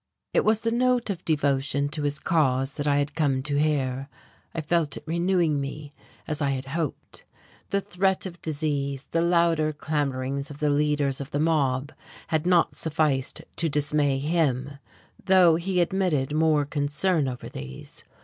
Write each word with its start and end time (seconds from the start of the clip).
It 0.33 0.43
was 0.43 0.61
the 0.61 0.71
note 0.71 1.11
of 1.11 1.23
devotion 1.25 1.87
to 1.89 2.01
his 2.01 2.17
cause 2.17 2.73
that 2.73 2.87
I 2.87 2.97
had 2.97 3.13
come 3.13 3.43
to 3.43 3.57
hear: 3.59 4.09
I 4.51 4.59
felt 4.61 4.97
it 4.97 5.03
renewing 5.05 5.61
me, 5.61 5.91
as 6.27 6.41
I 6.41 6.49
had 6.49 6.65
hoped. 6.73 7.23
The 7.69 7.81
threat 7.81 8.25
of 8.25 8.41
disease, 8.41 9.07
the 9.11 9.21
louder 9.21 9.71
clamourings 9.71 10.49
of 10.49 10.57
the 10.57 10.71
leaders 10.71 11.21
of 11.21 11.29
the 11.29 11.39
mob 11.39 11.91
had 12.29 12.47
not 12.47 12.75
sufficed 12.75 13.43
to 13.57 13.69
dismay 13.69 14.17
him 14.17 14.79
though 15.23 15.55
he 15.57 15.79
admitted 15.81 16.33
more 16.33 16.65
concern 16.65 17.27
over 17.27 17.47
these. 17.47 18.03